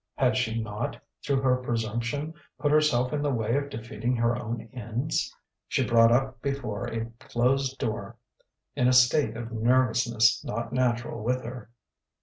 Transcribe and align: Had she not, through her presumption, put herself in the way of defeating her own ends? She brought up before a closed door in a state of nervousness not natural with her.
Had 0.15 0.35
she 0.35 0.59
not, 0.59 0.99
through 1.23 1.41
her 1.41 1.57
presumption, 1.57 2.33
put 2.57 2.71
herself 2.71 3.13
in 3.13 3.21
the 3.21 3.29
way 3.29 3.55
of 3.55 3.69
defeating 3.69 4.15
her 4.15 4.35
own 4.35 4.67
ends? 4.73 5.31
She 5.67 5.85
brought 5.85 6.11
up 6.11 6.41
before 6.41 6.87
a 6.87 7.05
closed 7.19 7.77
door 7.77 8.17
in 8.75 8.87
a 8.87 8.93
state 8.93 9.37
of 9.37 9.51
nervousness 9.51 10.43
not 10.43 10.73
natural 10.73 11.23
with 11.23 11.43
her. 11.43 11.69